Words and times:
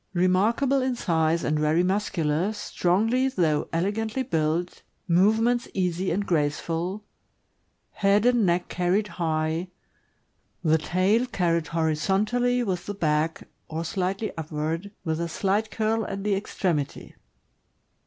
Remarkable 0.15 0.81
in 0.81 0.95
size 0.95 1.43
and 1.43 1.59
very 1.59 1.83
muscular, 1.83 2.51
strongly 2.53 3.27
though 3.27 3.67
elegantly 3.71 4.23
built, 4.23 4.81
move 5.07 5.39
ments 5.39 5.67
easy 5.75 6.09
and 6.09 6.25
graceful; 6.25 7.03
head 7.91 8.25
and 8.25 8.43
neck 8.43 8.67
carried 8.67 9.07
high; 9.09 9.67
the 10.63 10.79
tail 10.79 11.27
carried 11.27 11.67
horizontally 11.67 12.63
with 12.63 12.87
the 12.87 12.95
back, 12.95 13.47
or 13.67 13.85
slightly 13.85 14.35
upward, 14.35 14.89
with 15.05 15.21
a 15.21 15.29
slight 15.29 15.69
curl 15.69 16.03
at 16.07 16.23
the 16.23 16.33
extremity. 16.33 17.13